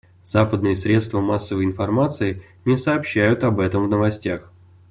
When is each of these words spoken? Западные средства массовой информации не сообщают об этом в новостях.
Западные 0.23 0.75
средства 0.75 1.19
массовой 1.21 1.63
информации 1.63 2.41
не 2.65 2.75
сообщают 2.75 3.43
об 3.43 3.59
этом 3.59 3.85
в 3.85 3.89
новостях. 3.89 4.51